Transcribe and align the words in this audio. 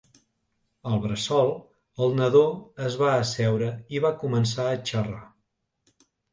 Al 0.91 0.95
bressol, 1.03 1.51
el 2.07 2.17
nadó 2.21 2.41
es 2.87 2.97
va 3.03 3.13
asseure 3.19 3.69
i 3.99 4.03
va 4.09 4.15
començar 4.25 4.69
a 4.75 4.83
xerrar. 4.93 5.25